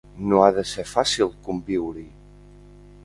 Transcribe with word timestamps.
No 0.29 0.39
ha 0.43 0.47
de 0.55 0.63
ser 0.69 0.85
fàcil 0.93 1.29
conviure-hi. 1.49 2.07